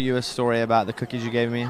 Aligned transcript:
you 0.00 0.16
a 0.16 0.22
story 0.22 0.60
about 0.60 0.88
the 0.88 0.92
cookies 0.92 1.24
you 1.24 1.30
gave 1.30 1.52
me? 1.52 1.68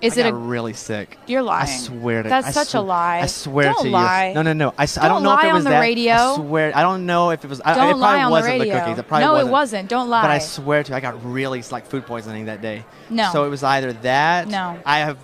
Is 0.00 0.16
I 0.16 0.20
it 0.20 0.30
got 0.30 0.32
a? 0.32 0.36
really 0.36 0.74
sick. 0.74 1.18
You're 1.26 1.42
lying. 1.42 1.64
I 1.64 1.66
swear 1.66 2.22
to 2.22 2.28
you. 2.28 2.30
That's 2.30 2.46
I 2.46 2.50
such 2.52 2.74
a 2.74 2.80
lie. 2.80 3.18
I 3.18 3.26
swear 3.26 3.72
Don't 3.72 3.82
to 3.82 3.90
lie. 3.90 4.28
you. 4.28 4.34
No, 4.34 4.42
no, 4.42 4.52
no. 4.52 4.74
I, 4.78 4.86
Don't 4.86 5.02
don't 5.02 5.22
know 5.24 5.32
if 5.32 5.42
lie 5.42 5.48
it 5.48 5.50
on 5.50 5.54
was 5.56 5.64
the 5.64 5.70
that. 5.70 5.80
radio. 5.80 6.12
I 6.12 6.36
swear. 6.36 6.72
I 6.72 6.82
don't 6.82 7.06
know 7.06 7.30
if 7.30 7.44
it 7.44 7.48
was. 7.48 7.58
Don't 7.58 7.76
it 7.76 7.96
lie 7.96 7.98
probably 7.98 8.20
on 8.20 8.24
the 8.26 8.30
wasn't 8.30 8.60
radio. 8.60 8.78
cookies. 8.78 8.98
It 8.98 9.08
probably 9.08 9.24
no, 9.26 9.32
wasn't. 9.32 9.48
it 9.48 9.50
wasn't. 9.50 9.88
Don't 9.88 10.08
lie. 10.08 10.22
But 10.22 10.30
I 10.30 10.38
swear 10.38 10.84
to 10.84 10.90
you, 10.92 10.96
I 10.96 11.00
got 11.00 11.24
really 11.24 11.62
like 11.72 11.84
food 11.84 12.06
poisoning 12.06 12.44
that 12.44 12.62
day. 12.62 12.84
No. 13.10 13.30
So 13.32 13.44
it 13.44 13.48
was 13.48 13.64
either 13.64 13.92
that. 13.92 14.46
No. 14.46 14.78
I 14.86 15.00
have 15.00 15.18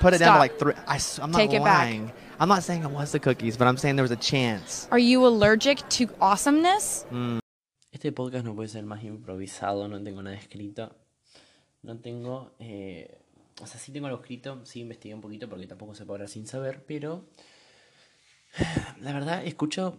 put 0.00 0.14
it 0.14 0.18
down 0.18 0.32
to 0.32 0.38
like 0.38 0.58
three. 0.58 0.72
I, 0.86 0.98
am 1.20 1.30
not 1.30 1.36
Take 1.36 1.52
it 1.52 1.62
back. 1.62 2.14
I'm 2.40 2.48
not 2.48 2.62
saying 2.62 2.84
it 2.84 2.90
was 2.90 3.12
the 3.12 3.20
cookies, 3.20 3.58
but 3.58 3.68
I'm 3.68 3.76
saying 3.76 3.96
there 3.96 4.02
was 4.02 4.12
a 4.12 4.16
chance. 4.16 4.88
Are 4.90 4.98
you 4.98 5.26
allergic 5.26 5.86
to 5.90 6.08
awesomeness? 6.22 7.04
Mm. 7.12 7.40
Este 7.92 8.12
podcast 8.12 8.44
no 8.44 8.54
puede 8.54 8.68
ser 8.68 8.84
más 8.84 9.02
improvisado, 9.04 9.88
no 9.88 10.02
tengo 10.02 10.22
nada 10.22 10.36
escrito. 10.36 10.90
No 11.82 11.98
tengo. 11.98 12.52
eh, 12.58 13.18
o 13.60 13.66
sea, 13.66 13.78
sí 13.80 13.90
tengo 13.92 14.06
algo 14.06 14.20
escrito, 14.20 14.64
sí 14.64 14.80
investigué 14.80 15.14
un 15.14 15.20
poquito 15.20 15.48
porque 15.48 15.66
tampoco 15.66 15.94
se 15.94 16.04
puede 16.06 16.16
hablar 16.18 16.28
sin 16.28 16.46
saber, 16.46 16.84
pero. 16.86 17.24
La 19.00 19.12
verdad, 19.12 19.44
escucho 19.44 19.98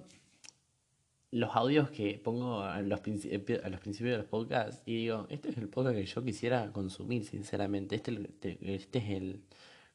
los 1.32 1.56
audios 1.56 1.92
que 1.92 2.20
pongo 2.24 2.64
a 2.64 2.82
los, 2.82 3.02
princi- 3.02 3.62
a 3.64 3.70
los 3.70 3.80
principios 3.82 4.14
de 4.14 4.18
los 4.18 4.26
podcasts 4.28 4.82
y 4.86 4.96
digo, 4.96 5.28
este 5.30 5.50
es 5.50 5.58
el 5.58 5.70
podcast 5.70 5.96
que 5.96 6.06
yo 6.06 6.24
quisiera 6.24 6.72
consumir, 6.72 7.24
sinceramente. 7.26 7.96
Este, 7.96 8.12
este- 8.62 8.98
es 9.00 9.10
el 9.10 9.44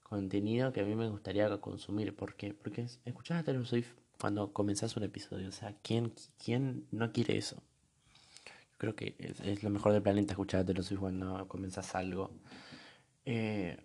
contenido 0.02 0.73
que 0.73 0.80
a 0.80 0.85
mí 0.85 0.95
me 0.95 1.09
gustaría 1.09 1.48
consumir. 1.60 2.15
¿Por 2.15 2.37
qué? 2.37 2.55
Porque 2.55 2.82
es- 2.82 3.01
escuchás 3.05 3.41
a 3.41 3.45
Taylor 3.45 3.66
Swift 3.66 3.93
cuando 4.21 4.52
comenzás 4.52 4.96
un 4.96 5.02
episodio. 5.02 5.48
O 5.48 5.52
sea, 5.52 5.74
¿quién, 5.82 6.12
quién 6.43 6.87
no 6.93 7.10
quiere 7.12 7.37
eso? 7.37 7.60
Creo 8.77 8.95
que 8.95 9.14
es, 9.19 9.41
es 9.41 9.62
lo 9.62 9.70
mejor 9.70 9.92
del 9.92 10.02
planeta 10.02 10.33
escuchar 10.33 10.60
a 10.60 10.64
Taylor 10.64 10.98
cuando 10.98 11.48
comenzás 11.48 11.95
algo. 11.95 12.30
Eh, 13.24 13.77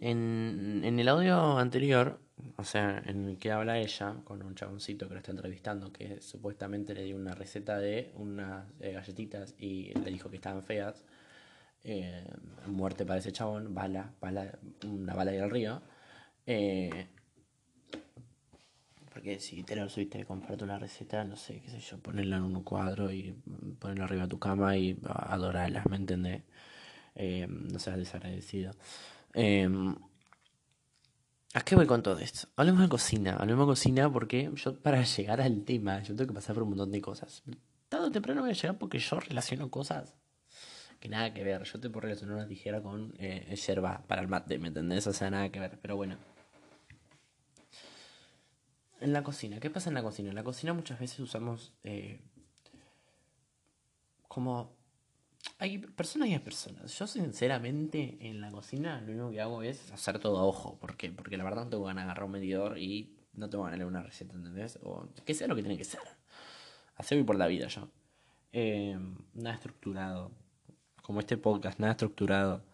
en, 0.00 0.82
en 0.84 0.98
el 0.98 1.08
audio 1.08 1.58
anterior, 1.58 2.20
o 2.56 2.64
sea, 2.64 3.02
en 3.06 3.26
el 3.26 3.38
que 3.38 3.50
habla 3.50 3.78
ella 3.78 4.16
con 4.24 4.42
un 4.42 4.54
chaboncito 4.54 5.08
que 5.08 5.14
lo 5.14 5.20
está 5.20 5.32
entrevistando, 5.32 5.92
que 5.92 6.20
supuestamente 6.20 6.94
le 6.94 7.04
dio 7.04 7.16
una 7.16 7.34
receta 7.34 7.78
de 7.78 8.12
unas 8.14 8.66
eh, 8.80 8.92
galletitas 8.92 9.54
y 9.58 9.92
le 9.94 10.10
dijo 10.10 10.30
que 10.30 10.36
estaban 10.36 10.62
feas. 10.62 11.04
Eh, 11.84 12.24
muerte 12.66 13.06
para 13.06 13.20
ese 13.20 13.32
chabón, 13.32 13.74
bala, 13.74 14.12
bala, 14.20 14.58
una 14.84 15.14
bala 15.14 15.30
del 15.32 15.50
río. 15.50 15.80
Eh, 16.46 17.08
porque 19.18 19.40
si 19.40 19.64
te 19.64 19.74
lo 19.74 19.88
subiste 19.88 20.24
comprarte 20.24 20.62
una 20.62 20.78
receta, 20.78 21.24
no 21.24 21.34
sé, 21.34 21.60
qué 21.60 21.68
sé 21.68 21.80
yo, 21.80 21.98
ponerla 21.98 22.36
en 22.36 22.44
un 22.44 22.62
cuadro 22.62 23.10
y 23.10 23.34
ponerla 23.80 24.04
arriba 24.04 24.22
de 24.22 24.28
tu 24.28 24.38
cama 24.38 24.76
y 24.76 24.96
adorarla, 25.04 25.82
¿me 25.90 25.96
entendés? 25.96 26.44
Eh, 27.16 27.48
no 27.48 27.80
seas 27.80 27.96
desagradecido. 27.96 28.70
Eh, 29.34 29.68
¿A 31.52 31.62
qué 31.62 31.74
voy 31.74 31.86
con 31.86 32.00
todo 32.00 32.20
esto? 32.20 32.46
Hablemos 32.54 32.80
de 32.80 32.88
cocina, 32.88 33.34
hablemos 33.34 33.66
de 33.66 33.72
cocina 33.72 34.12
porque 34.12 34.52
yo 34.54 34.80
para 34.80 35.02
llegar 35.02 35.40
al 35.40 35.64
tema, 35.64 36.00
yo 36.04 36.14
tengo 36.14 36.28
que 36.28 36.34
pasar 36.34 36.54
por 36.54 36.62
un 36.62 36.68
montón 36.68 36.92
de 36.92 37.00
cosas. 37.00 37.42
Tarde 37.88 38.06
o 38.06 38.12
temprano 38.12 38.42
voy 38.42 38.50
a 38.50 38.54
llegar 38.54 38.78
porque 38.78 39.00
yo 39.00 39.18
relaciono 39.18 39.68
cosas 39.68 40.14
que 41.00 41.08
nada 41.08 41.34
que 41.34 41.42
ver. 41.42 41.64
Yo 41.64 41.80
te 41.80 41.90
puedo 41.90 42.02
relacionar 42.02 42.36
una 42.36 42.46
tijera 42.46 42.80
con 42.80 43.12
eh, 43.18 43.52
yerba 43.66 44.04
para 44.06 44.22
el 44.22 44.28
mate, 44.28 44.60
¿me 44.60 44.68
entendés? 44.68 45.08
O 45.08 45.12
sea, 45.12 45.28
nada 45.28 45.50
que 45.50 45.58
ver, 45.58 45.76
pero 45.82 45.96
bueno. 45.96 46.37
En 49.00 49.12
la 49.12 49.22
cocina, 49.22 49.60
¿qué 49.60 49.70
pasa 49.70 49.90
en 49.90 49.94
la 49.94 50.02
cocina? 50.02 50.30
En 50.30 50.34
la 50.34 50.42
cocina 50.42 50.72
muchas 50.72 50.98
veces 50.98 51.20
usamos 51.20 51.72
eh, 51.84 52.20
como... 54.26 54.76
Hay 55.58 55.78
personas 55.78 56.28
y 56.28 56.32
hay 56.32 56.40
personas. 56.40 56.98
Yo 56.98 57.06
sinceramente 57.06 58.18
en 58.20 58.40
la 58.40 58.50
cocina 58.50 59.00
lo 59.00 59.12
único 59.12 59.30
que 59.30 59.40
hago 59.40 59.62
es 59.62 59.90
hacer 59.92 60.18
todo 60.18 60.38
a 60.38 60.44
ojo. 60.44 60.78
¿Por? 60.78 60.96
Porque 61.14 61.36
la 61.36 61.44
verdad 61.44 61.64
no 61.64 61.70
tengo 61.70 61.84
ganas 61.84 62.04
de 62.04 62.10
agarrar 62.10 62.24
un 62.24 62.32
medidor 62.32 62.78
y 62.78 63.16
no 63.34 63.48
tengo 63.48 63.64
ganas 63.64 63.74
de 63.74 63.78
leer 63.78 63.88
una 63.88 64.02
receta, 64.02 64.34
¿entendés? 64.34 64.78
O 64.82 65.08
que 65.24 65.34
sea 65.34 65.46
lo 65.46 65.54
que 65.54 65.62
tiene 65.62 65.78
que 65.78 65.84
ser. 65.84 66.00
Así 66.96 67.14
voy 67.14 67.24
por 67.24 67.36
la 67.36 67.46
vida 67.46 67.68
yo. 67.68 67.88
Eh, 68.52 68.98
nada 69.34 69.54
estructurado. 69.54 70.32
Como 71.02 71.20
este 71.20 71.36
podcast, 71.36 71.78
nada 71.78 71.92
estructurado. 71.92 72.64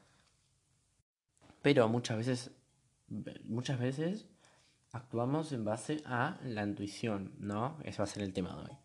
Pero 1.63 1.89
muchas 1.89 2.17
veces, 2.17 2.51
muchas 3.45 3.79
veces 3.79 4.27
actuamos 4.95 5.53
en 5.53 5.65
base 5.65 6.03
a 6.07 6.39
la 6.45 6.63
intuición, 6.63 7.33
¿no? 7.39 7.79
Ese 7.85 7.99
va 7.99 8.05
a 8.05 8.07
ser 8.07 8.23
el 8.23 8.33
tema 8.33 8.51
de 8.57 8.63
hoy. 8.63 8.79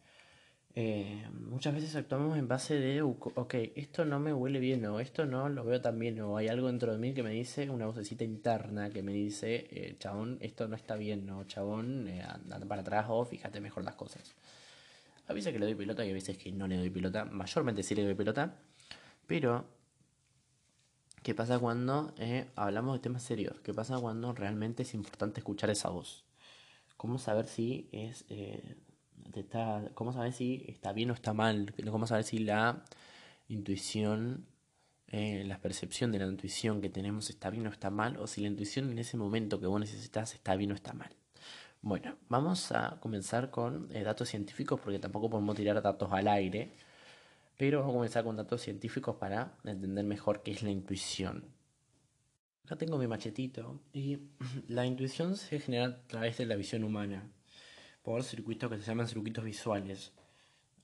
Eh, 0.76 1.28
muchas 1.34 1.74
veces 1.74 1.96
actuamos 1.96 2.38
en 2.38 2.48
base 2.48 2.80
de, 2.80 3.02
ok, 3.02 3.54
esto 3.76 4.06
no 4.06 4.20
me 4.20 4.34
huele 4.34 4.60
bien, 4.60 4.86
o 4.86 5.00
esto 5.00 5.26
no 5.26 5.50
lo 5.50 5.64
veo 5.64 5.82
tan 5.82 6.00
bien, 6.00 6.20
o 6.22 6.38
hay 6.38 6.48
algo 6.48 6.68
dentro 6.68 6.92
de 6.92 6.98
mí 6.98 7.14
que 7.14 7.22
me 7.22 7.32
dice, 7.32 7.70
una 7.70 7.86
vocecita 7.86 8.24
interna 8.24 8.90
que 8.90 9.04
me 9.04 9.14
dice, 9.14 9.68
eh, 9.72 9.98
chabón, 10.00 10.38
esto 10.42 10.68
no 10.68 10.76
está 10.76 10.96
bien, 10.96 11.26
no, 11.26 11.44
chabón, 11.46 12.08
eh, 12.08 12.24
anda 12.24 12.66
para 12.68 12.82
atrás 12.82 13.06
o 13.10 13.24
fíjate 13.24 13.62
mejor 13.62 13.84
las 13.84 13.96
cosas. 13.96 14.36
A 15.28 15.34
veces 15.34 15.54
que 15.54 15.60
le 15.60 15.66
doy 15.66 15.76
pelota 15.76 16.04
y 16.06 16.10
a 16.10 16.14
veces 16.14 16.38
que 16.38 16.52
no 16.52 16.68
le 16.68 16.78
doy 16.78 16.90
pelota, 16.90 17.26
mayormente 17.26 17.84
sí 17.84 17.94
le 17.94 18.04
doy 18.04 18.16
pelota, 18.16 18.56
pero 19.28 19.66
¿qué 21.24 21.36
pasa 21.36 21.60
cuando 21.60 22.14
eh, 22.18 22.48
hablamos 22.56 22.96
de 22.96 23.00
temas 23.00 23.24
serios? 23.24 23.60
¿Qué 23.62 23.74
pasa 23.74 23.98
cuando 24.00 24.34
realmente 24.34 24.84
es 24.84 24.94
importante 24.94 25.40
escuchar 25.40 25.70
esa 25.70 25.90
voz? 25.90 26.26
¿Cómo 26.98 27.18
saber 27.18 27.48
si 27.48 27.90
es... 27.92 28.26
Eh, 28.30 28.78
está, 29.36 29.92
¿Cómo 29.94 30.14
saber 30.14 30.34
si 30.34 30.66
está 30.68 30.94
bien 30.94 31.12
o 31.12 31.14
está 31.14 31.34
mal? 31.34 31.74
¿Cómo 31.90 32.08
saber 32.08 32.24
si 32.24 32.40
la 32.40 32.84
intuición, 33.48 34.46
eh, 35.08 35.44
la 35.46 35.60
percepción 35.60 36.12
de 36.12 36.20
la 36.20 36.28
intuición 36.28 36.82
que 36.82 36.90
tenemos 36.90 37.30
está 37.30 37.50
bien 37.50 37.68
o 37.68 37.70
está 37.70 37.90
mal? 37.90 38.18
O 38.18 38.28
si 38.28 38.42
la 38.42 38.48
intuición 38.48 38.92
en 38.92 39.00
ese 39.00 39.18
momento 39.18 39.60
que 39.60 39.68
vos 39.68 39.80
necesitas 39.80 40.34
está 40.34 40.56
bien 40.56 40.72
o 40.72 40.76
está 40.76 40.94
mal. 40.94 41.16
Bueno, 41.82 42.18
vamos 42.28 42.72
a 42.74 43.00
comenzar 43.00 43.52
con 43.52 43.88
eh, 43.96 44.04
datos 44.04 44.30
científicos 44.30 44.80
porque 44.82 45.00
tampoco 45.00 45.30
podemos 45.30 45.56
tirar 45.56 45.82
datos 45.82 46.12
al 46.12 46.28
aire. 46.28 46.74
Pero 47.60 47.80
vamos 47.80 47.92
a 47.92 47.98
comenzar 47.98 48.24
con 48.24 48.38
datos 48.38 48.62
científicos 48.62 49.18
para 49.18 49.58
entender 49.66 50.06
mejor 50.06 50.44
qué 50.44 50.52
es 50.52 50.64
la 50.64 50.72
intuición. 50.72 51.44
Acá 52.64 52.78
tengo 52.78 52.98
mi 52.98 53.06
machetito 53.06 53.82
y 53.92 54.20
la 54.70 54.86
intuición 54.86 55.36
se 55.36 55.60
genera 55.60 55.88
a 55.88 56.08
través 56.08 56.38
de 56.38 56.46
la 56.46 56.56
visión 56.56 56.86
humana 56.86 57.30
por 58.02 58.24
circuitos 58.24 58.72
que 58.72 58.78
se 58.78 58.84
llaman 58.84 59.10
circuitos 59.10 59.44
visuales. 59.44 60.14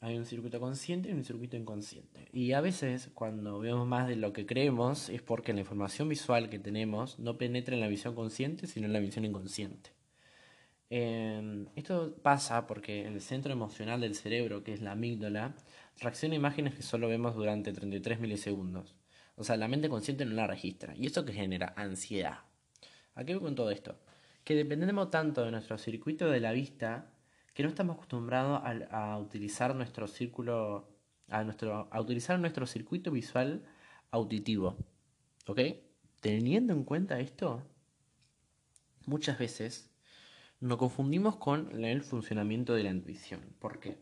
Hay 0.01 0.17
un 0.17 0.25
circuito 0.25 0.59
consciente 0.59 1.07
y 1.07 1.13
un 1.13 1.23
circuito 1.23 1.55
inconsciente. 1.55 2.27
Y 2.33 2.51
a 2.51 2.59
veces 2.59 3.09
cuando 3.13 3.59
vemos 3.59 3.87
más 3.87 4.09
de 4.09 4.17
lo 4.17 4.33
que 4.33 4.45
creemos 4.45 5.07
es 5.07 5.21
porque 5.21 5.53
la 5.53 5.61
información 5.61 6.09
visual 6.09 6.49
que 6.49 6.59
tenemos 6.59 7.17
no 7.19 7.37
penetra 7.37 7.73
en 7.73 7.79
la 7.79 7.87
visión 7.87 8.15
consciente, 8.15 8.67
sino 8.67 8.87
en 8.87 8.91
la 8.91 8.99
visión 8.99 9.23
inconsciente. 9.23 9.91
Eh, 10.89 11.65
esto 11.75 12.15
pasa 12.21 12.67
porque 12.67 13.07
el 13.07 13.19
centro 13.21 13.51
emocional 13.51 14.01
del 14.01 14.13
cerebro, 14.13 14.63
que 14.63 14.73
es 14.73 14.81
la 14.81 14.91
amígdala, 14.91 15.55
reacciona 15.99 16.35
imágenes 16.35 16.75
que 16.75 16.83
solo 16.83 17.07
vemos 17.07 17.35
durante 17.35 17.73
33 17.73 18.19
milisegundos. 18.19 18.95
O 19.35 19.43
sea, 19.43 19.57
la 19.57 19.67
mente 19.67 19.89
consciente 19.89 20.25
no 20.25 20.33
la 20.33 20.47
registra. 20.47 20.95
¿Y 20.95 21.07
eso 21.07 21.25
que 21.25 21.33
genera? 21.33 21.73
Ansiedad. 21.75 22.39
¿A 23.15 23.23
qué 23.23 23.33
voy 23.35 23.43
con 23.43 23.55
todo 23.55 23.71
esto? 23.71 23.97
Que 24.43 24.55
dependemos 24.55 25.09
tanto 25.09 25.43
de 25.43 25.51
nuestro 25.51 25.77
circuito 25.77 26.29
de 26.29 26.39
la 26.39 26.51
vista 26.51 27.11
que 27.53 27.63
no 27.63 27.69
estamos 27.69 27.95
acostumbrados 27.95 28.61
a, 28.63 29.11
a 29.13 29.17
utilizar 29.17 29.75
nuestro 29.75 30.07
círculo, 30.07 30.89
a, 31.29 31.43
nuestro, 31.43 31.87
a 31.91 32.01
utilizar 32.01 32.39
nuestro 32.39 32.65
circuito 32.65 33.11
visual 33.11 33.63
auditivo. 34.11 34.77
¿Ok? 35.47 35.59
Teniendo 36.21 36.73
en 36.73 36.83
cuenta 36.83 37.19
esto, 37.19 37.63
muchas 39.05 39.37
veces 39.37 39.91
nos 40.59 40.77
confundimos 40.77 41.35
con 41.37 41.83
el 41.83 42.01
funcionamiento 42.01 42.73
de 42.73 42.83
la 42.83 42.91
intuición. 42.91 43.41
¿Por 43.59 43.79
qué? 43.79 43.97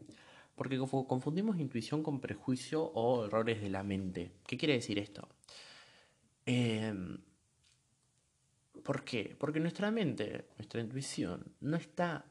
Porque 0.56 0.78
confundimos 0.78 1.60
intuición 1.60 2.04
con 2.04 2.20
prejuicio 2.20 2.84
o 2.84 3.26
errores 3.26 3.62
de 3.62 3.70
la 3.70 3.84
mente. 3.84 4.32
¿Qué 4.46 4.58
quiere 4.58 4.76
decir 4.76 5.00
esto? 5.00 5.28
Eh, 6.46 6.94
¿Por 8.84 9.04
qué? 9.04 9.36
Porque 9.40 9.60
nuestra 9.60 9.92
mente, 9.92 10.50
nuestra 10.58 10.82
intuición, 10.82 11.56
no 11.62 11.78
está 11.78 12.26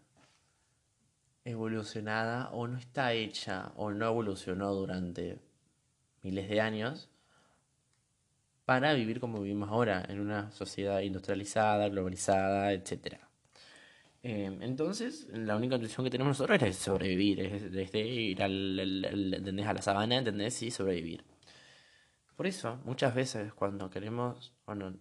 evolucionada 1.44 2.50
o 2.50 2.68
no 2.68 2.78
está 2.78 3.14
hecha 3.14 3.72
o 3.76 3.90
no 3.90 4.06
evolucionó 4.06 4.72
durante 4.74 5.40
miles 6.22 6.48
de 6.48 6.60
años 6.60 7.08
para 8.64 8.94
vivir 8.94 9.18
como 9.18 9.40
vivimos 9.40 9.70
ahora, 9.70 10.04
en 10.08 10.20
una 10.20 10.52
sociedad 10.52 11.00
industrializada, 11.00 11.88
globalizada, 11.88 12.72
etc. 12.72 13.16
Eh, 14.24 14.56
entonces, 14.60 15.26
la 15.32 15.56
única 15.56 15.74
intuición 15.76 16.04
que 16.04 16.10
tenemos 16.10 16.38
nosotros 16.38 16.62
es 16.62 16.76
sobrevivir, 16.76 17.40
es 17.40 17.72
desde 17.72 18.00
ir 18.00 18.42
al, 18.42 18.78
al, 18.78 19.04
al, 19.04 19.34
¿entendés? 19.34 19.66
a 19.66 19.72
la 19.74 19.82
sabana, 19.82 20.16
¿entendés? 20.18 20.62
Y 20.62 20.70
sobrevivir. 20.70 21.24
Por 22.36 22.46
eso, 22.46 22.80
muchas 22.84 23.14
veces 23.14 23.52
cuando 23.54 23.90
queremos, 23.90 24.54
cuando 24.64 24.94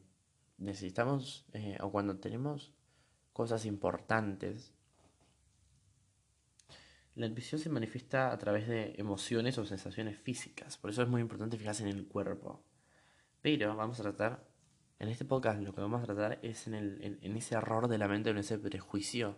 necesitamos, 0.57 1.45
eh, 1.53 1.77
o 1.81 1.91
cuando 1.91 2.17
tenemos 2.19 2.73
cosas 3.33 3.65
importantes, 3.65 4.73
La 7.15 7.25
intuición 7.25 7.59
se 7.59 7.69
manifiesta 7.69 8.31
a 8.31 8.37
través 8.37 8.67
de 8.67 8.95
emociones 8.97 9.57
o 9.57 9.65
sensaciones 9.65 10.17
físicas, 10.17 10.77
por 10.77 10.89
eso 10.91 11.01
es 11.03 11.09
muy 11.09 11.21
importante 11.21 11.57
fijarse 11.57 11.83
en 11.83 11.89
el 11.89 12.07
cuerpo. 12.07 12.63
Pero 13.41 13.75
vamos 13.75 13.99
a 13.99 14.03
tratar, 14.03 14.50
en 15.01 15.09
este 15.09 15.25
podcast 15.25 15.61
lo 15.61 15.73
que 15.73 15.81
vamos 15.81 16.01
a 16.01 16.05
tratar 16.05 16.39
es 16.41 16.67
en, 16.67 16.75
el, 16.75 17.19
en, 17.21 17.35
ese 17.35 17.55
error 17.55 17.87
de 17.87 17.97
la 17.97 18.07
mente, 18.07 18.29
en 18.29 18.37
ese 18.37 18.57
prejuicio. 18.57 19.37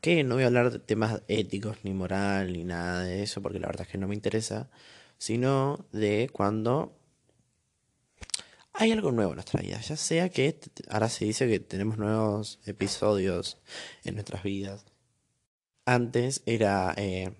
Que 0.00 0.24
no 0.24 0.34
voy 0.34 0.44
a 0.44 0.46
hablar 0.46 0.70
de 0.72 0.78
temas 0.78 1.22
éticos, 1.28 1.78
ni 1.84 1.92
moral, 1.92 2.52
ni 2.52 2.64
nada 2.64 3.04
de 3.04 3.22
eso, 3.22 3.40
porque 3.42 3.60
la 3.60 3.68
verdad 3.68 3.82
es 3.82 3.88
que 3.88 3.98
no 3.98 4.08
me 4.08 4.14
interesa, 4.14 4.70
sino 5.18 5.86
de 5.92 6.30
cuando 6.32 6.98
hay 8.72 8.90
algo 8.90 9.12
nuevo 9.12 9.32
en 9.32 9.36
nuestra 9.36 9.60
vida, 9.60 9.80
ya 9.80 9.96
sea 9.96 10.28
que 10.30 10.58
ahora 10.88 11.08
se 11.08 11.26
dice 11.26 11.48
que 11.48 11.60
tenemos 11.60 11.96
nuevos 11.98 12.58
episodios 12.66 13.58
en 14.02 14.14
nuestras 14.14 14.42
vidas 14.42 14.84
antes 15.86 16.42
era 16.46 16.94
eh, 16.96 17.34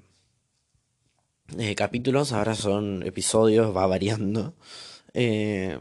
eh, 1.59 1.75
capítulos, 1.75 2.33
ahora 2.33 2.55
son 2.55 3.03
episodios, 3.07 3.75
va 3.75 3.87
variando. 3.87 4.55
Eh, 5.15 5.81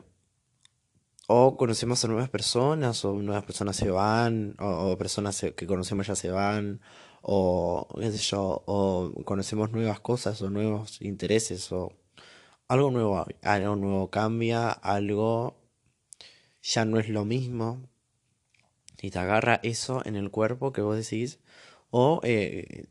o 1.27 1.57
conocemos 1.57 2.03
a 2.03 2.07
nuevas 2.07 2.29
personas, 2.29 3.05
o 3.05 3.13
nuevas 3.13 3.45
personas 3.45 3.75
se 3.75 3.89
van, 3.89 4.55
o, 4.59 4.97
personas 4.97 5.45
que 5.55 5.67
conocemos 5.67 6.07
ya 6.07 6.15
se 6.15 6.31
van, 6.31 6.81
o 7.21 7.87
qué 7.99 8.11
sé 8.11 8.17
yo, 8.17 8.63
o 8.65 9.13
conocemos 9.25 9.71
nuevas 9.71 9.99
cosas, 9.99 10.41
o 10.41 10.49
nuevos 10.49 11.01
intereses, 11.01 11.71
o 11.71 11.93
algo 12.67 12.91
nuevo, 12.91 13.25
algo 13.41 13.75
nuevo 13.75 14.09
cambia, 14.09 14.69
algo 14.71 15.55
ya 16.61 16.85
no 16.85 16.99
es 16.99 17.09
lo 17.09 17.25
mismo. 17.25 17.89
Y 19.01 19.11
te 19.11 19.19
agarra 19.19 19.59
eso 19.63 20.01
en 20.05 20.15
el 20.15 20.31
cuerpo 20.31 20.71
que 20.71 20.81
vos 20.81 20.95
decís, 20.97 21.39
o 21.91 22.21
eh, 22.23 22.87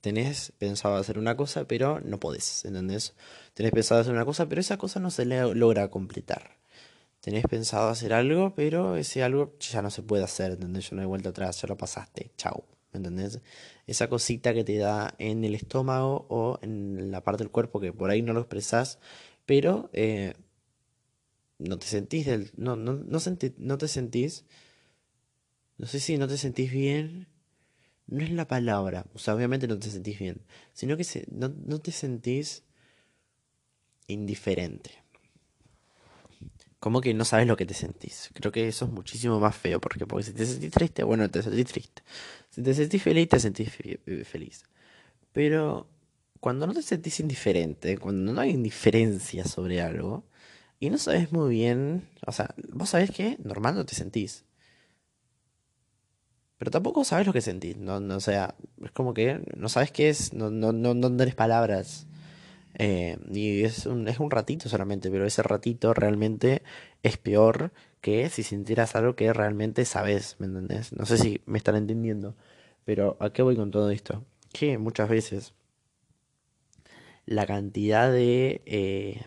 tenés 0.00 0.52
pensado 0.58 0.96
hacer 0.96 1.18
una 1.18 1.36
cosa, 1.36 1.66
pero 1.66 2.00
no 2.00 2.20
podés, 2.20 2.64
¿entendés? 2.64 3.14
Tenés 3.54 3.72
pensado 3.72 4.00
hacer 4.00 4.12
una 4.12 4.24
cosa, 4.24 4.48
pero 4.48 4.60
esa 4.60 4.76
cosa 4.78 5.00
no 5.00 5.10
se 5.10 5.24
logra 5.26 5.88
completar. 5.90 6.58
Tenés 7.28 7.44
pensado 7.44 7.90
hacer 7.90 8.14
algo, 8.14 8.54
pero 8.54 8.96
ese 8.96 9.22
algo 9.22 9.54
ya 9.60 9.82
no 9.82 9.90
se 9.90 10.02
puede 10.02 10.24
hacer, 10.24 10.52
¿entendés? 10.52 10.88
Ya 10.88 10.96
no 10.96 11.02
hay 11.02 11.06
vuelta 11.06 11.28
atrás, 11.28 11.60
ya 11.60 11.68
lo 11.68 11.76
pasaste, 11.76 12.32
chau, 12.38 12.64
¿entendés? 12.94 13.42
Esa 13.86 14.08
cosita 14.08 14.54
que 14.54 14.64
te 14.64 14.78
da 14.78 15.14
en 15.18 15.44
el 15.44 15.54
estómago 15.54 16.24
o 16.30 16.58
en 16.62 17.10
la 17.10 17.22
parte 17.22 17.44
del 17.44 17.50
cuerpo 17.50 17.80
que 17.80 17.92
por 17.92 18.08
ahí 18.08 18.22
no 18.22 18.32
lo 18.32 18.40
expresás, 18.40 18.98
pero 19.44 19.90
eh, 19.92 20.32
no 21.58 21.78
te 21.78 21.86
sentís 21.86 22.24
del... 22.24 22.50
No, 22.56 22.76
no, 22.76 22.94
no, 22.94 23.18
no 23.58 23.76
te 23.78 23.88
sentís... 23.88 24.46
No 25.76 25.86
sé 25.86 26.00
si 26.00 26.16
no 26.16 26.28
te 26.28 26.38
sentís 26.38 26.72
bien 26.72 27.26
no 28.06 28.24
es 28.24 28.30
la 28.30 28.48
palabra, 28.48 29.04
o 29.12 29.18
sea, 29.18 29.34
obviamente 29.34 29.68
no 29.68 29.78
te 29.78 29.90
sentís 29.90 30.18
bien, 30.18 30.40
sino 30.72 30.96
que 30.96 31.04
no, 31.30 31.78
te 31.78 31.92
sentís 31.92 32.64
indiferente. 34.06 34.92
Como 36.80 37.00
que 37.00 37.12
no 37.14 37.24
sabes 37.24 37.46
lo 37.46 37.56
que 37.56 37.66
te 37.66 37.74
sentís. 37.74 38.30
Creo 38.34 38.52
que 38.52 38.68
eso 38.68 38.84
es 38.84 38.90
muchísimo 38.92 39.40
más 39.40 39.56
feo, 39.56 39.80
porque, 39.80 40.06
porque 40.06 40.24
si 40.26 40.32
te 40.32 40.46
sentís 40.46 40.70
triste, 40.70 41.02
bueno, 41.04 41.28
te 41.30 41.42
sentís 41.42 41.66
triste. 41.66 42.02
Si 42.50 42.62
te 42.62 42.74
sentís 42.74 43.02
feliz, 43.02 43.28
te 43.28 43.40
sentís 43.40 43.70
eh, 43.84 44.24
feliz. 44.24 44.64
Pero 45.32 45.88
cuando 46.40 46.66
no 46.66 46.74
te 46.74 46.82
sentís 46.82 47.20
indiferente, 47.20 47.98
cuando 47.98 48.32
no 48.32 48.40
hay 48.40 48.50
indiferencia 48.50 49.44
sobre 49.44 49.80
algo, 49.82 50.24
y 50.80 50.90
no 50.90 50.98
sabes 50.98 51.32
muy 51.32 51.50
bien, 51.50 52.08
o 52.26 52.32
sea, 52.32 52.54
vos 52.72 52.90
sabés 52.90 53.10
que 53.10 53.38
normal 53.42 53.74
no 53.76 53.86
te 53.86 53.94
sentís 53.96 54.44
pero 56.58 56.70
tampoco 56.72 57.04
sabes 57.04 57.26
lo 57.26 57.32
que 57.32 57.40
sentís. 57.40 57.76
No, 57.76 58.00
no, 58.00 58.16
o 58.16 58.20
sea, 58.20 58.54
es 58.84 58.90
como 58.90 59.14
que 59.14 59.40
no 59.56 59.68
sabes 59.68 59.92
qué 59.92 60.08
es, 60.08 60.32
no, 60.32 60.50
no, 60.50 60.72
no, 60.72 60.94
no 60.94 61.16
tenés 61.16 61.34
palabras. 61.36 62.07
Eh, 62.78 63.18
y 63.30 63.64
es 63.64 63.86
un, 63.86 64.08
es 64.08 64.20
un 64.20 64.30
ratito 64.30 64.68
solamente, 64.68 65.10
pero 65.10 65.26
ese 65.26 65.42
ratito 65.42 65.94
realmente 65.94 66.62
es 67.02 67.16
peor 67.18 67.72
que 68.00 68.28
si 68.30 68.42
sintieras 68.42 68.94
algo 68.94 69.16
que 69.16 69.32
realmente 69.32 69.84
sabes, 69.84 70.36
¿me 70.38 70.46
entendés? 70.46 70.92
No 70.92 71.04
sé 71.04 71.18
si 71.18 71.42
me 71.46 71.58
están 71.58 71.76
entendiendo, 71.76 72.36
pero 72.84 73.16
¿a 73.20 73.32
qué 73.32 73.42
voy 73.42 73.56
con 73.56 73.70
todo 73.70 73.90
esto? 73.90 74.24
Que 74.52 74.78
muchas 74.78 75.08
veces 75.08 75.54
la 77.26 77.46
cantidad 77.46 78.10
de... 78.10 78.62
Eh, 78.66 79.22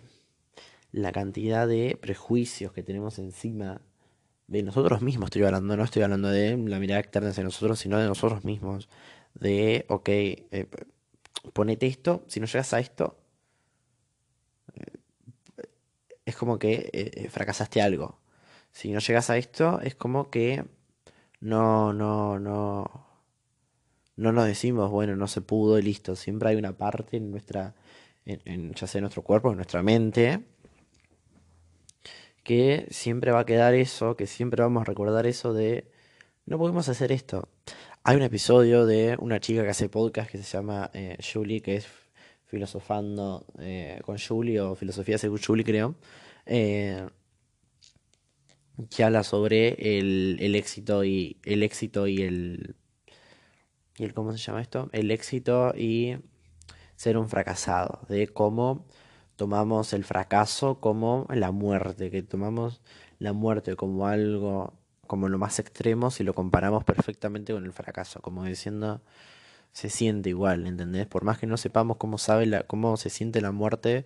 la 0.92 1.12
cantidad 1.12 1.68
de 1.68 1.98
prejuicios 2.02 2.74
que 2.74 2.84
tenemos 2.84 3.18
encima 3.18 3.82
de 4.48 4.64
nosotros 4.64 5.02
mismos 5.02 5.28
estoy 5.28 5.44
hablando, 5.44 5.78
no 5.78 5.84
estoy 5.84 6.04
hablando 6.04 6.28
de 6.30 6.58
la 6.58 6.80
mirada 6.80 7.00
externa 7.00 7.30
hacia 7.30 7.44
nosotros, 7.44 7.80
sino 7.80 7.98
de 7.98 8.08
nosotros 8.08 8.44
mismos. 8.44 8.90
De, 9.34 9.86
ok, 9.88 10.10
eh, 10.10 10.68
ponete 11.54 11.88
esto, 11.88 12.26
si 12.28 12.42
no 12.42 12.46
llegas 12.46 12.74
a 12.74 12.82
esto, 12.82 13.18
eh, 14.76 15.00
es 16.32 16.38
como 16.38 16.60
que 16.60 16.90
eh, 16.94 17.30
fracasaste 17.30 17.82
algo. 17.82 18.20
Si 18.72 18.92
no 18.92 19.00
llegas 19.00 19.30
a 19.30 19.38
esto, 19.38 19.80
es 19.82 19.96
como 19.96 20.30
que 20.30 20.66
no, 21.42 21.94
no, 21.94 22.40
no, 22.40 23.08
no 24.16 24.32
nos 24.32 24.46
decimos, 24.46 24.90
bueno, 24.92 25.16
no 25.16 25.28
se 25.28 25.42
pudo 25.42 25.80
y 25.80 25.82
listo. 25.82 26.16
Siempre 26.16 26.50
hay 26.50 26.56
una 26.56 26.78
parte 26.78 27.18
en 27.18 27.32
nuestra, 27.32 27.76
en, 28.26 28.74
ya 28.74 28.88
sea 28.88 29.00
en 29.00 29.04
nuestro 29.04 29.24
cuerpo, 29.24 29.52
en 29.52 29.58
nuestra 29.58 29.84
mente, 29.84 30.44
que 32.44 32.88
siempre 32.92 33.32
va 33.32 33.42
a 33.42 33.46
quedar 33.46 33.74
eso, 33.74 34.16
que 34.16 34.28
siempre 34.28 34.64
vamos 34.64 34.82
a 34.82 34.86
recordar 34.86 35.26
eso 35.28 35.54
de 35.54 35.92
no 36.46 36.58
podemos 36.58 36.90
hacer 36.90 37.12
esto. 37.12 37.50
Hay 38.04 38.16
un 38.16 38.24
episodio 38.24 38.86
de 38.86 39.16
una 39.20 39.40
chica 39.40 39.64
que 39.64 39.70
hace 39.70 39.90
podcast 39.90 40.32
que 40.32 40.38
se 40.40 40.44
llama 40.58 40.90
eh, 40.94 41.18
Julie, 41.22 41.62
que 41.62 41.76
es 41.76 41.88
filosofando 42.52 43.46
eh, 43.60 44.02
con 44.04 44.18
Julie 44.18 44.60
o 44.60 44.76
filosofía 44.76 45.18
según 45.18 45.40
Julie 45.40 45.64
creo, 45.64 45.96
eh, 46.46 47.08
que 48.90 49.04
habla 49.06 49.24
sobre 49.24 49.98
el, 49.98 50.38
el, 50.42 50.56
éxito 50.56 51.06
y 51.06 51.38
el 51.46 51.64
éxito 51.64 52.08
y 52.08 52.22
el, 52.24 52.76
y 53.98 54.04
el 54.04 54.14
cómo 54.14 54.34
se 54.34 54.38
llama 54.38 54.62
esto, 54.62 54.90
el 54.92 55.12
éxito 55.12 55.74
y 55.78 56.18
ser 56.98 57.18
un 57.18 57.30
fracasado, 57.30 58.02
de 58.10 58.28
cómo 58.28 58.86
tomamos 59.38 59.94
el 59.94 60.04
fracaso 60.04 60.82
como 60.82 61.28
la 61.30 61.52
muerte, 61.52 62.12
que 62.12 62.22
tomamos 62.22 62.82
la 63.18 63.32
muerte 63.32 63.78
como 63.78 64.08
algo, 64.08 64.74
como 65.08 65.30
lo 65.30 65.38
más 65.38 65.58
extremo 65.60 66.12
si 66.12 66.26
lo 66.26 66.34
comparamos 66.34 66.84
perfectamente 66.84 67.54
con 67.54 67.64
el 67.64 67.72
fracaso, 67.72 68.22
como 68.22 68.44
diciendo, 68.44 69.02
se 69.74 69.90
siente 69.90 70.30
igual, 70.30 70.68
¿entendés? 70.68 71.08
Por 71.08 71.24
más 71.24 71.38
que 71.40 71.48
no 71.48 71.58
sepamos 71.58 71.98
cómo, 71.98 72.18
sabe 72.18 72.46
la, 72.46 72.64
cómo 72.64 72.98
se 72.98 73.10
siente 73.10 73.42
la 73.42 73.52
muerte, 73.52 74.06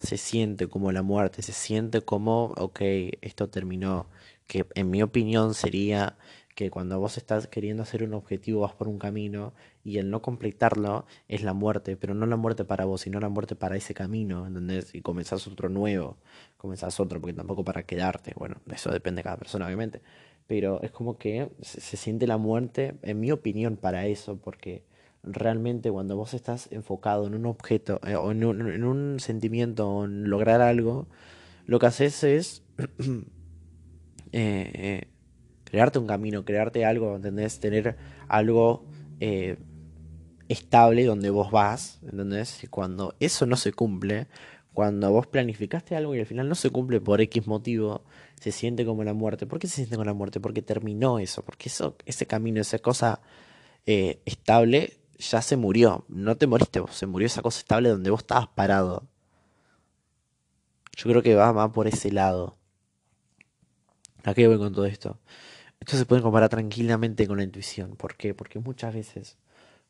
se 0.00 0.16
siente 0.16 0.68
como 0.68 0.92
la 0.92 1.02
muerte, 1.02 1.42
se 1.42 1.52
siente 1.52 2.02
como, 2.02 2.54
ok, 2.56 2.80
esto 3.20 3.48
terminó, 3.48 4.06
que 4.46 4.66
en 4.74 4.90
mi 4.90 5.02
opinión 5.02 5.54
sería 5.54 6.16
que 6.58 6.70
cuando 6.70 6.98
vos 6.98 7.16
estás 7.18 7.46
queriendo 7.46 7.84
hacer 7.84 8.02
un 8.02 8.14
objetivo 8.14 8.62
vas 8.62 8.72
por 8.72 8.88
un 8.88 8.98
camino 8.98 9.54
y 9.84 9.98
el 9.98 10.10
no 10.10 10.22
completarlo 10.22 11.06
es 11.28 11.44
la 11.44 11.52
muerte, 11.52 11.96
pero 11.96 12.14
no 12.14 12.26
la 12.26 12.34
muerte 12.34 12.64
para 12.64 12.84
vos, 12.84 13.02
sino 13.02 13.20
la 13.20 13.28
muerte 13.28 13.54
para 13.54 13.76
ese 13.76 13.94
camino, 13.94 14.44
¿entendés? 14.44 14.92
Y 14.92 15.00
comenzás 15.00 15.46
otro 15.46 15.68
nuevo, 15.68 16.16
comenzás 16.56 16.98
otro, 16.98 17.20
porque 17.20 17.34
tampoco 17.34 17.62
para 17.64 17.84
quedarte, 17.84 18.32
bueno, 18.36 18.56
eso 18.72 18.90
depende 18.90 19.20
de 19.20 19.24
cada 19.24 19.36
persona, 19.36 19.66
obviamente, 19.66 20.02
pero 20.48 20.82
es 20.82 20.90
como 20.90 21.16
que 21.16 21.48
se, 21.60 21.96
siente 21.96 22.26
la 22.26 22.38
muerte, 22.38 22.96
en 23.02 23.20
mi 23.20 23.30
opinión, 23.30 23.76
para 23.76 24.06
eso, 24.06 24.38
porque 24.38 24.82
realmente 25.22 25.90
cuando 25.90 26.16
vos 26.16 26.34
estás 26.34 26.68
enfocado 26.72 27.26
en 27.26 27.34
un 27.34 27.46
objeto, 27.46 28.00
eh, 28.06 28.16
o 28.16 28.30
en 28.30 28.44
un, 28.44 28.68
en 28.70 28.84
un 28.84 29.20
sentimiento, 29.20 29.88
o 29.88 30.04
en 30.04 30.28
lograr 30.30 30.60
algo, 30.60 31.08
lo 31.66 31.78
que 31.78 31.86
haces 31.86 32.24
es... 32.24 32.62
eh, 34.32 34.72
eh 34.74 35.08
crearte 35.64 35.98
un 35.98 36.06
camino, 36.06 36.46
crearte 36.46 36.86
algo, 36.86 37.14
¿entendés? 37.16 37.60
Tener 37.60 37.98
algo 38.26 38.86
estable 40.48 41.04
donde 41.04 41.28
vos 41.28 41.50
vas, 41.50 41.98
¿entendés? 42.02 42.64
Y 42.64 42.68
cuando 42.68 43.14
eso 43.20 43.44
no 43.44 43.54
se 43.56 43.74
cumple, 43.74 44.28
cuando 44.72 45.12
vos 45.12 45.26
planificaste 45.26 45.94
algo 45.94 46.14
y 46.14 46.20
al 46.20 46.26
final 46.26 46.48
no 46.48 46.54
se 46.54 46.70
cumple 46.70 47.02
por 47.02 47.20
X 47.20 47.46
motivo, 47.46 48.02
se 48.40 48.50
siente 48.50 48.86
como 48.86 49.04
la 49.04 49.12
muerte. 49.12 49.46
¿Por 49.46 49.58
qué 49.58 49.66
se 49.66 49.74
siente 49.74 49.96
como 49.96 50.06
la 50.06 50.14
muerte? 50.14 50.40
Porque 50.40 50.62
terminó 50.62 51.18
eso, 51.18 51.44
porque 51.44 51.68
eso, 51.68 51.96
ese 52.06 52.26
camino, 52.26 52.62
esa 52.62 52.78
cosa 52.78 53.20
estable 53.84 54.97
ya 55.18 55.42
se 55.42 55.56
murió. 55.56 56.04
No 56.08 56.36
te 56.36 56.46
moriste 56.46 56.82
se 56.90 57.06
murió 57.06 57.26
esa 57.26 57.42
cosa 57.42 57.58
estable 57.58 57.90
donde 57.90 58.10
vos 58.10 58.20
estabas 58.20 58.48
parado. 58.48 59.08
Yo 60.96 61.10
creo 61.10 61.22
que 61.22 61.34
va 61.34 61.52
más 61.52 61.70
por 61.70 61.86
ese 61.86 62.10
lado. 62.10 62.56
¿A 64.24 64.34
qué 64.34 64.48
voy 64.48 64.58
con 64.58 64.72
todo 64.74 64.86
esto? 64.86 65.18
Esto 65.80 65.96
se 65.96 66.06
puede 66.06 66.22
comparar 66.22 66.48
tranquilamente 66.48 67.26
con 67.26 67.38
la 67.38 67.44
intuición. 67.44 67.96
¿Por 67.96 68.16
qué? 68.16 68.34
Porque 68.34 68.58
muchas 68.58 68.94
veces 68.94 69.38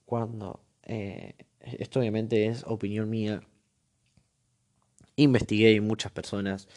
cuando, 0.05 0.61
eh, 0.85 1.35
esto 1.61 2.01
obviamente 2.01 2.47
es 2.47 2.65
opinión 2.67 3.11
mía, 3.11 3.43
investigué 5.17 5.73
y 5.73 5.81
muchas 5.81 6.13
personas 6.13 6.69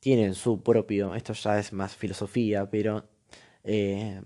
tienen 0.00 0.34
su 0.34 0.62
propio, 0.62 1.14
esto 1.14 1.32
ya 1.32 1.58
es 1.58 1.72
más 1.72 1.96
filosofía, 1.96 2.70
pero, 2.70 3.08
eh, 3.64 4.20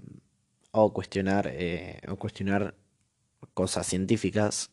o 0.72 0.92
cuestionar, 0.92 1.48
eh, 1.52 2.00
o 2.08 2.16
cuestionar 2.16 2.74
cosas 3.58 3.88
científicas 3.88 4.70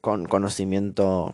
con 0.00 0.24
conocimiento 0.24 1.32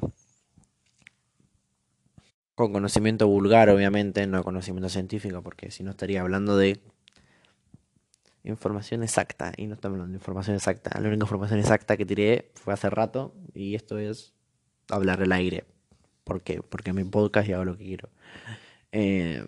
con 2.54 2.70
conocimiento 2.74 3.26
vulgar, 3.26 3.70
obviamente, 3.70 4.26
no 4.26 4.44
conocimiento 4.44 4.90
científico, 4.90 5.42
porque 5.42 5.70
si 5.70 5.84
no 5.84 5.92
estaría 5.92 6.20
hablando 6.20 6.58
de 6.58 6.82
información 8.44 9.02
exacta 9.02 9.54
y 9.56 9.68
no 9.68 9.74
estamos 9.76 9.94
hablando 9.96 10.12
de 10.12 10.18
información 10.18 10.54
exacta. 10.54 11.00
La 11.00 11.08
única 11.08 11.24
información 11.24 11.60
exacta 11.60 11.96
que 11.96 12.04
tiré 12.04 12.52
fue 12.54 12.74
hace 12.74 12.90
rato 12.90 13.34
y 13.54 13.74
esto 13.74 13.96
es 13.96 14.34
hablar 14.90 15.22
el 15.22 15.32
aire. 15.32 15.64
¿Por 16.24 16.42
qué? 16.42 16.60
Porque 16.60 16.92
mi 16.92 17.04
podcast 17.04 17.48
y 17.48 17.54
hago 17.54 17.64
lo 17.64 17.78
que 17.78 17.84
quiero. 17.84 18.10
Eh, 18.92 19.46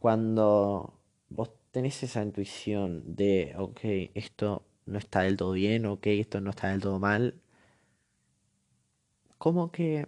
cuando 0.00 0.98
vos 1.28 1.61
tenés 1.72 2.02
esa 2.02 2.22
intuición 2.22 3.16
de, 3.16 3.54
ok, 3.58 3.80
esto 4.14 4.64
no 4.86 4.98
está 4.98 5.22
del 5.22 5.36
todo 5.36 5.52
bien, 5.52 5.86
ok, 5.86 6.06
esto 6.06 6.40
no 6.40 6.50
está 6.50 6.68
del 6.68 6.80
todo 6.80 7.00
mal, 7.00 7.40
como 9.38 9.72
que 9.72 10.06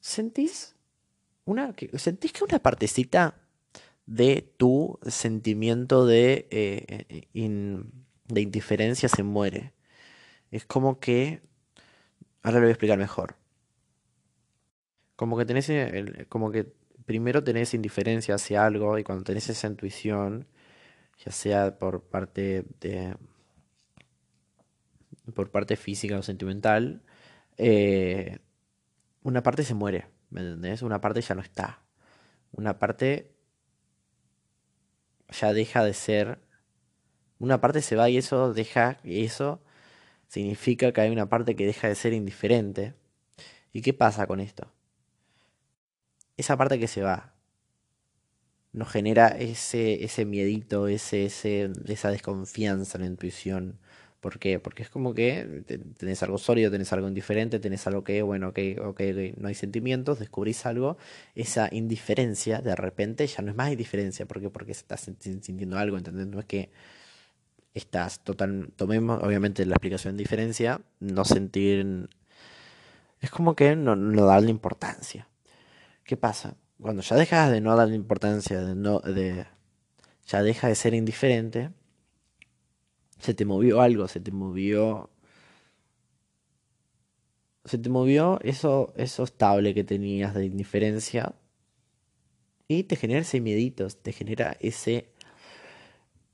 sentís 0.00 0.76
una, 1.44 1.74
sentís 1.94 2.32
que 2.32 2.44
una 2.44 2.60
partecita 2.60 3.34
de 4.06 4.42
tu 4.56 4.98
sentimiento 5.06 6.06
de, 6.06 6.48
eh, 6.50 7.26
de 8.28 8.40
indiferencia 8.40 9.08
se 9.08 9.22
muere. 9.24 9.72
Es 10.50 10.64
como 10.64 11.00
que, 11.00 11.42
ahora 12.42 12.58
lo 12.58 12.62
voy 12.62 12.68
a 12.68 12.72
explicar 12.72 12.98
mejor. 12.98 13.36
Como 15.16 15.36
que 15.36 15.44
tenés, 15.44 15.70
como 16.28 16.50
que 16.50 16.72
primero 17.06 17.42
tenés 17.44 17.74
indiferencia 17.74 18.34
hacia 18.34 18.66
algo 18.66 18.98
y 18.98 19.04
cuando 19.04 19.24
tenés 19.24 19.48
esa 19.48 19.68
intuición, 19.68 20.46
ya 21.24 21.32
sea 21.32 21.78
por 21.78 22.02
parte 22.02 22.64
de, 22.80 23.16
por 25.34 25.50
parte 25.50 25.76
física 25.76 26.18
o 26.18 26.22
sentimental, 26.22 27.02
eh, 27.56 28.38
una 29.22 29.42
parte 29.42 29.64
se 29.64 29.74
muere, 29.74 30.08
¿me 30.30 30.40
entendés? 30.40 30.82
Una 30.82 31.00
parte 31.00 31.20
ya 31.22 31.34
no 31.34 31.42
está. 31.42 31.82
Una 32.52 32.78
parte 32.78 33.34
ya 35.30 35.52
deja 35.52 35.84
de 35.84 35.94
ser. 35.94 36.40
Una 37.38 37.60
parte 37.60 37.82
se 37.82 37.96
va 37.96 38.08
y 38.10 38.18
eso 38.18 38.52
deja. 38.54 38.98
Y 39.04 39.24
eso 39.24 39.62
significa 40.28 40.92
que 40.92 41.00
hay 41.00 41.10
una 41.10 41.28
parte 41.28 41.56
que 41.56 41.66
deja 41.66 41.88
de 41.88 41.94
ser 41.94 42.12
indiferente. 42.12 42.94
¿Y 43.72 43.82
qué 43.82 43.94
pasa 43.94 44.26
con 44.26 44.40
esto? 44.40 44.75
Esa 46.36 46.56
parte 46.56 46.78
que 46.78 46.88
se 46.88 47.02
va 47.02 47.32
nos 48.72 48.90
genera 48.90 49.28
ese, 49.28 50.04
ese 50.04 50.26
miedito, 50.26 50.86
ese, 50.88 51.26
ese, 51.26 51.70
esa 51.86 52.10
desconfianza 52.10 52.98
en 52.98 53.02
la 53.02 53.08
intuición 53.08 53.78
¿Por 54.26 54.40
qué? 54.40 54.58
Porque 54.58 54.82
es 54.82 54.90
como 54.90 55.14
que 55.14 55.62
tenés 55.98 56.20
algo 56.24 56.36
sólido, 56.38 56.68
tenés 56.70 56.92
algo 56.92 57.06
indiferente, 57.06 57.60
tenés 57.60 57.86
algo 57.86 58.02
que, 58.02 58.22
bueno, 58.22 58.48
ok, 58.48 58.58
ok, 58.82 59.00
no 59.36 59.46
hay 59.46 59.54
sentimientos, 59.54 60.18
descubrís 60.18 60.66
algo, 60.66 60.96
esa 61.36 61.68
indiferencia 61.72 62.60
de 62.60 62.74
repente 62.74 63.26
ya 63.28 63.42
no 63.42 63.50
es 63.52 63.56
más 63.56 63.70
indiferencia, 63.70 64.26
¿por 64.26 64.40
qué? 64.40 64.50
Porque 64.50 64.72
estás 64.72 65.02
sintiendo 65.02 65.78
algo, 65.78 65.96
¿entendés? 65.96 66.26
No 66.26 66.40
es 66.40 66.46
que 66.46 66.70
estás 67.74 68.20
total, 68.24 68.72
tomemos 68.74 69.22
obviamente 69.22 69.64
la 69.64 69.74
explicación 69.74 70.16
de 70.16 70.24
diferencia, 70.24 70.80
no 70.98 71.24
sentir, 71.24 72.08
es 73.20 73.30
como 73.30 73.54
que 73.54 73.76
no, 73.76 73.96
no 73.96 74.26
darle 74.26 74.50
importancia. 74.50 75.28
¿Qué 76.06 76.16
pasa? 76.16 76.56
Cuando 76.80 77.02
ya 77.02 77.16
dejas 77.16 77.50
de 77.50 77.60
no 77.60 77.74
darle 77.74 77.96
importancia, 77.96 78.60
de 78.60 78.76
no, 78.76 79.00
de, 79.00 79.46
ya 80.26 80.42
deja 80.42 80.68
de 80.68 80.76
ser 80.76 80.94
indiferente, 80.94 81.72
se 83.18 83.34
te 83.34 83.44
movió 83.44 83.80
algo, 83.80 84.06
se 84.06 84.20
te 84.20 84.30
movió. 84.30 85.10
Se 87.64 87.78
te 87.78 87.88
movió 87.88 88.38
eso, 88.42 88.92
eso 88.96 89.24
estable 89.24 89.74
que 89.74 89.82
tenías 89.82 90.32
de 90.34 90.44
indiferencia. 90.46 91.34
Y 92.68 92.84
te 92.84 92.94
genera 92.96 93.20
ese 93.20 93.40
miedito, 93.40 93.88
te 93.88 94.12
genera 94.12 94.56
ese. 94.60 95.08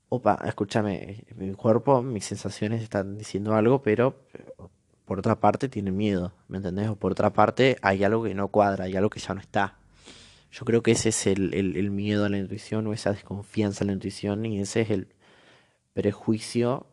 Opa, 0.09 0.39
escúchame, 0.45 1.25
mi 1.35 1.53
cuerpo, 1.53 2.03
mis 2.03 2.25
sensaciones 2.25 2.83
están 2.83 3.17
diciendo 3.17 3.55
algo, 3.55 3.81
pero 3.81 4.27
por 5.13 5.19
otra 5.19 5.39
parte 5.39 5.69
tiene 5.69 5.91
miedo, 5.91 6.33
¿me 6.47 6.57
entendés? 6.57 6.89
O 6.89 6.95
por 6.95 7.11
otra 7.11 7.31
parte 7.31 7.77
hay 7.83 8.03
algo 8.03 8.23
que 8.23 8.33
no 8.33 8.47
cuadra, 8.47 8.85
hay 8.85 8.95
algo 8.95 9.11
que 9.11 9.19
ya 9.19 9.35
no 9.35 9.41
está. 9.41 9.77
Yo 10.51 10.65
creo 10.65 10.81
que 10.81 10.89
ese 10.89 11.09
es 11.09 11.27
el, 11.27 11.91
miedo 11.91 12.25
a 12.25 12.29
la 12.29 12.39
intuición 12.39 12.87
o 12.87 12.93
esa 12.93 13.11
desconfianza 13.11 13.83
en 13.83 13.89
la 13.89 13.93
intuición 13.93 14.43
y 14.43 14.59
ese 14.59 14.81
es 14.81 14.89
el, 14.89 15.13
prejuicio 15.93 16.87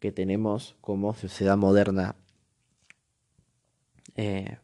que 0.00 0.12
tenemos 0.12 0.76
como 0.82 1.14
sociedad 1.14 1.56
moderna. 1.56 2.14
Eh, 4.16 4.58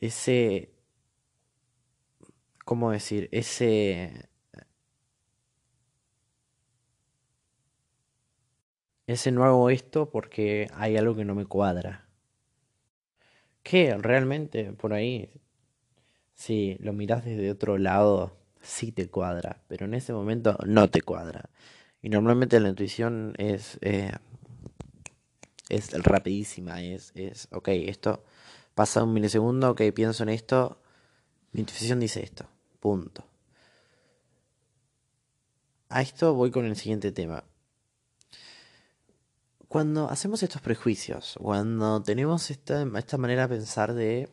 ese, 0.00 0.72
¿cómo 2.64 2.90
decir? 2.90 3.28
Ese, 3.30 4.27
ese 9.08 9.32
no 9.32 9.44
hago 9.44 9.70
esto 9.70 10.10
porque 10.10 10.70
hay 10.74 10.98
algo 10.98 11.16
que 11.16 11.24
no 11.24 11.34
me 11.34 11.46
cuadra. 11.46 12.06
Que 13.62 13.96
realmente 13.96 14.72
por 14.74 14.92
ahí, 14.92 15.30
si 16.34 16.76
lo 16.80 16.92
miras 16.92 17.24
desde 17.24 17.50
otro 17.50 17.78
lado, 17.78 18.36
sí 18.60 18.92
te 18.92 19.08
cuadra, 19.08 19.62
pero 19.66 19.86
en 19.86 19.94
ese 19.94 20.12
momento 20.12 20.58
no 20.66 20.90
te 20.90 21.00
cuadra. 21.00 21.48
Y 22.02 22.10
normalmente 22.10 22.60
la 22.60 22.68
intuición 22.68 23.32
es, 23.38 23.78
eh, 23.80 24.12
es 25.70 25.90
rapidísima, 26.02 26.82
es, 26.82 27.12
es, 27.14 27.48
ok, 27.50 27.68
esto 27.68 28.22
pasa 28.74 29.02
un 29.02 29.14
milisegundo, 29.14 29.70
ok, 29.70 29.82
pienso 29.94 30.22
en 30.22 30.28
esto, 30.28 30.82
mi 31.52 31.60
intuición 31.60 31.98
dice 31.98 32.22
esto, 32.22 32.46
punto. 32.78 33.24
A 35.88 36.02
esto 36.02 36.34
voy 36.34 36.50
con 36.50 36.66
el 36.66 36.76
siguiente 36.76 37.10
tema. 37.10 37.42
Cuando 39.68 40.08
hacemos 40.08 40.42
estos 40.42 40.62
prejuicios, 40.62 41.36
cuando 41.40 42.02
tenemos 42.02 42.50
esta, 42.50 42.86
esta 42.96 43.18
manera 43.18 43.46
de 43.46 43.56
pensar 43.56 43.92
de 43.94 44.30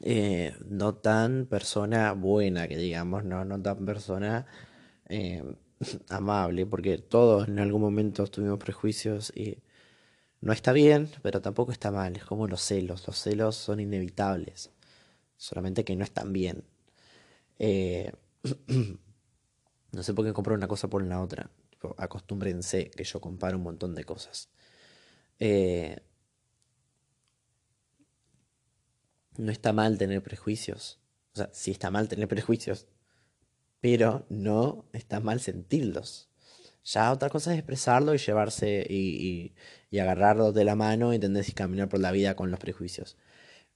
eh, 0.00 0.54
no 0.68 0.94
tan 0.94 1.46
persona 1.46 2.12
buena, 2.12 2.68
que 2.68 2.76
digamos, 2.76 3.24
no, 3.24 3.44
no 3.44 3.60
tan 3.60 3.84
persona 3.84 4.46
eh, 5.08 5.42
amable, 6.08 6.66
porque 6.66 6.98
todos 6.98 7.48
en 7.48 7.58
algún 7.58 7.80
momento 7.82 8.26
tuvimos 8.28 8.58
prejuicios 8.58 9.32
y 9.36 9.58
no 10.40 10.52
está 10.52 10.72
bien, 10.72 11.10
pero 11.22 11.42
tampoco 11.42 11.72
está 11.72 11.90
mal. 11.90 12.16
Es 12.16 12.24
como 12.24 12.46
los 12.48 12.62
celos. 12.62 13.06
Los 13.06 13.18
celos 13.20 13.56
son 13.56 13.80
inevitables, 13.80 14.70
solamente 15.36 15.84
que 15.84 15.96
no 15.96 16.04
están 16.04 16.32
bien. 16.32 16.64
Eh, 17.58 18.12
no 19.92 20.02
sé 20.02 20.14
por 20.14 20.24
qué 20.24 20.32
compro 20.32 20.54
una 20.54 20.68
cosa 20.68 20.88
por 20.88 21.02
la 21.04 21.20
otra. 21.20 21.50
Acostúmbrense 21.96 22.90
que 22.90 23.04
yo 23.04 23.20
comparo 23.20 23.56
un 23.56 23.64
montón 23.64 23.94
de 23.94 24.04
cosas. 24.04 24.50
Eh, 25.38 25.98
no 29.36 29.50
está 29.50 29.72
mal 29.72 29.98
tener 29.98 30.22
prejuicios. 30.22 31.00
O 31.34 31.36
sea, 31.38 31.50
sí 31.52 31.70
está 31.70 31.90
mal 31.90 32.08
tener 32.08 32.28
prejuicios, 32.28 32.86
pero 33.80 34.26
no 34.28 34.84
está 34.92 35.20
mal 35.20 35.40
sentirlos. 35.40 36.28
Ya 36.84 37.12
otra 37.12 37.28
cosa 37.28 37.52
es 37.52 37.58
expresarlo 37.58 38.14
y 38.14 38.18
llevarse 38.18 38.86
y, 38.88 39.54
y, 39.90 39.98
agarrarlos 39.98 40.54
de 40.54 40.64
la 40.64 40.76
mano, 40.76 41.12
entender 41.12 41.44
y 41.48 41.52
caminar 41.52 41.88
por 41.88 42.00
la 42.00 42.10
vida 42.10 42.36
con 42.36 42.50
los 42.50 42.58
prejuicios. 42.60 43.16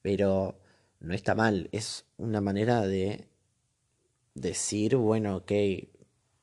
Pero 0.02 0.60
no 1.00 1.14
está 1.14 1.34
mal, 1.34 1.68
es 1.72 2.06
una 2.16 2.40
manera 2.40 2.86
de 2.86 3.28
decir, 4.34 4.96
bueno, 4.96 5.36
ok, 5.36 5.52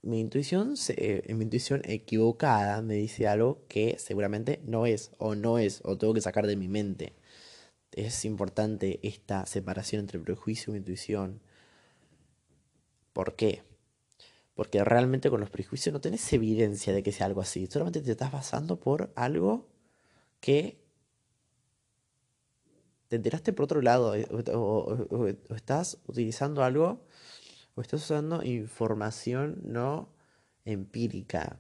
mi 0.01 0.19
intuición, 0.19 0.77
se, 0.77 1.23
mi 1.29 1.43
intuición 1.43 1.81
equivocada 1.85 2.81
me 2.81 2.95
dice 2.95 3.27
algo 3.27 3.65
que 3.67 3.97
seguramente 3.99 4.61
no 4.65 4.85
es, 4.85 5.11
o 5.17 5.35
no 5.35 5.59
es, 5.59 5.81
o 5.83 5.97
tengo 5.97 6.13
que 6.13 6.21
sacar 6.21 6.47
de 6.47 6.55
mi 6.55 6.67
mente. 6.67 7.13
Es 7.91 8.25
importante 8.25 8.99
esta 9.03 9.45
separación 9.45 10.01
entre 10.01 10.19
prejuicio 10.19 10.73
e 10.73 10.77
intuición 10.77 11.41
¿Por 13.13 13.35
qué? 13.35 13.63
Porque 14.55 14.83
realmente 14.83 15.29
con 15.29 15.39
los 15.39 15.49
prejuicios 15.49 15.93
no 15.93 16.01
tenés 16.01 16.31
evidencia 16.33 16.93
de 16.93 17.03
que 17.03 17.11
sea 17.11 17.25
algo 17.25 17.41
así. 17.41 17.67
Solamente 17.67 18.01
te 18.01 18.11
estás 18.11 18.31
basando 18.31 18.79
por 18.79 19.11
algo 19.15 19.67
que 20.39 20.81
te 23.07 23.17
enteraste 23.17 23.53
por 23.53 23.65
otro 23.65 23.81
lado. 23.81 24.15
Eh, 24.15 24.27
o, 24.53 25.27
estás 25.55 25.99
utilizando 26.07 26.63
algo 26.63 27.05
o 27.75 27.81
estás 27.81 28.03
usando 28.03 28.43
información 28.43 29.59
no 29.63 30.09
empírica. 30.65 31.59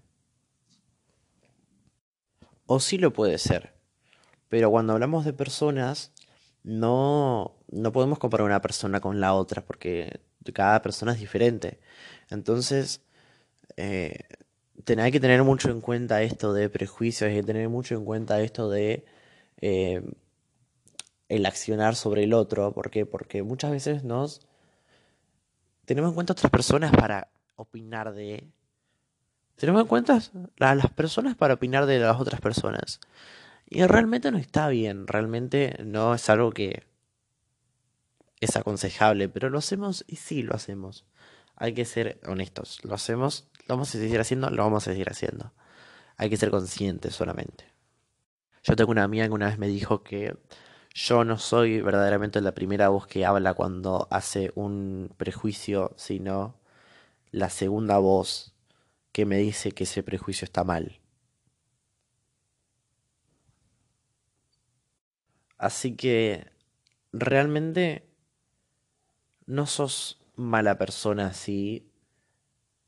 O 2.65 2.79
sí 2.79 2.97
lo 2.97 3.11
puede 3.13 3.37
ser. 3.37 3.73
Pero 4.49 4.69
cuando 4.71 4.93
hablamos 4.93 5.25
de 5.25 5.33
personas, 5.33 6.13
no, 6.63 7.57
no 7.69 7.91
podemos 7.91 8.19
comparar 8.19 8.45
una 8.45 8.61
persona 8.61 8.99
con 8.99 9.19
la 9.19 9.33
otra 9.33 9.63
porque 9.65 10.21
cada 10.53 10.81
persona 10.81 11.13
es 11.13 11.19
diferente. 11.19 11.79
Entonces, 12.29 13.01
eh, 13.77 14.25
hay 14.97 15.11
que 15.11 15.19
tener 15.19 15.43
mucho 15.43 15.69
en 15.69 15.81
cuenta 15.81 16.21
esto 16.23 16.53
de 16.53 16.69
prejuicios, 16.69 17.29
hay 17.29 17.37
que 17.37 17.43
tener 17.43 17.69
mucho 17.69 17.95
en 17.95 18.05
cuenta 18.05 18.41
esto 18.41 18.69
de 18.69 19.05
eh, 19.61 20.01
el 21.29 21.45
accionar 21.45 21.95
sobre 21.95 22.23
el 22.23 22.33
otro. 22.33 22.73
¿Por 22.73 22.89
qué? 22.91 23.05
Porque 23.05 23.43
muchas 23.43 23.71
veces 23.71 24.03
nos 24.03 24.47
tenemos 25.91 26.11
en 26.11 26.15
cuenta 26.15 26.31
otras 26.31 26.49
personas 26.49 26.91
para 26.91 27.27
opinar 27.57 28.13
de. 28.13 28.47
Tenemos 29.57 29.81
en 29.81 29.87
cuenta 29.87 30.21
a 30.61 30.75
las 30.75 30.89
personas 30.91 31.35
para 31.35 31.55
opinar 31.55 31.85
de 31.85 31.99
las 31.99 32.17
otras 32.17 32.39
personas. 32.39 33.01
Y 33.69 33.83
realmente 33.83 34.31
no 34.31 34.37
está 34.37 34.69
bien, 34.69 35.05
realmente 35.05 35.77
no 35.83 36.15
es 36.15 36.29
algo 36.29 36.51
que 36.51 36.83
es 38.39 38.55
aconsejable, 38.55 39.27
pero 39.27 39.49
lo 39.49 39.59
hacemos 39.59 40.05
y 40.07 40.15
sí 40.15 40.43
lo 40.43 40.55
hacemos. 40.55 41.05
Hay 41.57 41.73
que 41.73 41.83
ser 41.83 42.21
honestos, 42.25 42.79
lo 42.85 42.93
hacemos, 42.93 43.49
lo 43.67 43.75
vamos 43.75 43.89
a 43.89 43.99
seguir 43.99 44.21
haciendo, 44.21 44.49
lo 44.49 44.63
vamos 44.63 44.87
a 44.87 44.91
seguir 44.91 45.09
haciendo. 45.09 45.51
Hay 46.15 46.29
que 46.29 46.37
ser 46.37 46.51
conscientes 46.51 47.15
solamente. 47.15 47.65
Yo 48.63 48.77
tengo 48.77 48.91
una 48.91 49.03
amiga 49.03 49.25
que 49.25 49.33
una 49.33 49.47
vez 49.47 49.57
me 49.57 49.67
dijo 49.67 50.03
que 50.03 50.37
yo 50.93 51.23
no 51.23 51.37
soy 51.37 51.81
verdaderamente 51.81 52.41
la 52.41 52.53
primera 52.53 52.89
voz 52.89 53.07
que 53.07 53.25
habla 53.25 53.53
cuando 53.53 54.07
hace 54.11 54.51
un 54.55 55.13
prejuicio, 55.17 55.93
sino 55.97 56.59
la 57.31 57.49
segunda 57.49 57.97
voz 57.97 58.53
que 59.11 59.25
me 59.25 59.37
dice 59.37 59.71
que 59.71 59.85
ese 59.85 60.03
prejuicio 60.03 60.45
está 60.45 60.63
mal. 60.63 60.99
Así 65.57 65.95
que 65.95 66.51
realmente 67.13 68.09
no 69.45 69.67
sos 69.67 70.19
mala 70.35 70.77
persona 70.77 71.33
si 71.33 71.91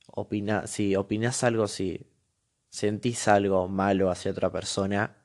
opina, 0.07 0.67
si 0.67 0.95
opinas 0.95 1.43
algo, 1.43 1.67
si 1.67 2.07
sentís 2.69 3.27
algo 3.27 3.67
malo 3.67 4.09
hacia 4.09 4.31
otra 4.31 4.51
persona, 4.51 5.22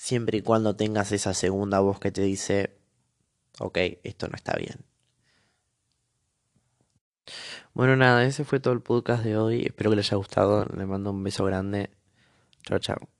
siempre 0.00 0.38
y 0.38 0.42
cuando 0.42 0.76
tengas 0.76 1.12
esa 1.12 1.34
segunda 1.34 1.80
voz 1.80 2.00
que 2.00 2.10
te 2.10 2.22
dice, 2.22 2.74
ok, 3.58 3.78
esto 4.02 4.28
no 4.28 4.34
está 4.34 4.56
bien. 4.56 4.78
Bueno, 7.74 7.96
nada, 7.96 8.24
ese 8.24 8.44
fue 8.44 8.60
todo 8.60 8.72
el 8.72 8.80
podcast 8.80 9.22
de 9.24 9.36
hoy. 9.36 9.66
Espero 9.66 9.90
que 9.90 9.96
les 9.96 10.08
haya 10.08 10.16
gustado. 10.16 10.64
Le 10.74 10.86
mando 10.86 11.10
un 11.10 11.22
beso 11.22 11.44
grande. 11.44 11.90
Chao, 12.62 12.78
chao. 12.78 13.19